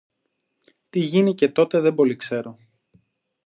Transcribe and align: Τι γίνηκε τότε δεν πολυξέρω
Τι 0.89 0.99
γίνηκε 0.99 1.49
τότε 1.49 1.79
δεν 1.79 1.93
πολυξέρω 1.93 2.57